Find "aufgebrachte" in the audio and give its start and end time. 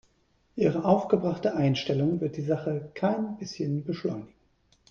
0.83-1.55